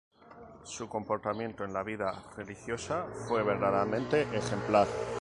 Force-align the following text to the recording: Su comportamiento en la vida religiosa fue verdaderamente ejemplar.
Su 0.63 0.89
comportamiento 0.89 1.63
en 1.63 1.73
la 1.73 1.83
vida 1.83 2.23
religiosa 2.35 3.05
fue 3.27 3.43
verdaderamente 3.43 4.21
ejemplar. 4.35 4.87